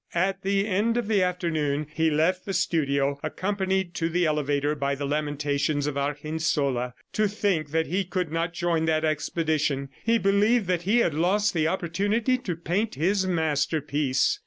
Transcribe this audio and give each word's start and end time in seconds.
At 0.15 0.41
the 0.41 0.65
end 0.67 0.97
of 0.97 1.07
the 1.07 1.21
afternoon, 1.21 1.85
he 1.93 2.09
left 2.09 2.43
the 2.47 2.53
studio, 2.55 3.19
accompanied 3.21 3.93
to 3.93 4.09
the 4.09 4.25
elevator 4.25 4.73
by 4.73 4.95
the 4.95 5.05
lamentations 5.05 5.85
of 5.85 5.95
Argensola. 5.95 6.95
To 7.13 7.27
think 7.27 7.69
that 7.69 7.85
he 7.85 8.03
could 8.03 8.31
not 8.31 8.51
join 8.51 8.85
that 8.85 9.05
expedition!... 9.05 9.89
He 10.03 10.17
believed 10.17 10.65
that 10.65 10.81
he 10.89 10.97
had 11.01 11.13
lost 11.13 11.53
the 11.53 11.67
opportunity 11.67 12.39
to 12.39 12.55
paint 12.55 12.95
his 12.95 13.27
masterpiece. 13.27 14.39